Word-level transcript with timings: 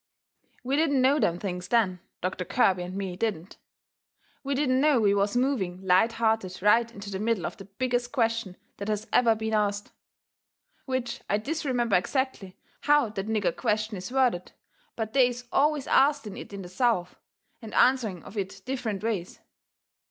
We 0.63 0.77
didn't 0.77 0.99
know 0.99 1.19
them 1.19 1.37
things 1.37 1.67
then, 1.67 1.99
Doctor 2.21 2.43
Kirby 2.43 2.81
and 2.81 2.95
me 2.95 3.15
didn't. 3.15 3.57
We 4.43 4.55
didn't 4.55 4.81
know 4.81 4.99
we 4.99 5.13
was 5.13 5.37
moving 5.37 5.85
light 5.85 6.13
hearted 6.13 6.59
right 6.63 6.91
into 6.91 7.11
the 7.11 7.19
middle 7.19 7.45
of 7.45 7.57
the 7.57 7.65
biggest 7.65 8.11
question 8.11 8.57
that 8.77 8.87
has 8.87 9.05
ever 9.13 9.35
been 9.35 9.53
ast. 9.53 9.91
Which 10.85 11.21
I 11.29 11.37
disremember 11.37 11.95
exactly 11.97 12.57
how 12.81 13.09
that 13.09 13.27
nigger 13.27 13.55
question 13.55 13.95
is 13.95 14.11
worded, 14.11 14.53
but 14.95 15.13
they 15.13 15.27
is 15.27 15.45
always 15.51 15.85
asting 15.85 16.35
it 16.35 16.51
in 16.51 16.63
the 16.63 16.67
South, 16.69 17.15
and 17.61 17.71
answering 17.75 18.23
of 18.23 18.35
it 18.39 18.63
different 18.65 19.03
ways. 19.03 19.39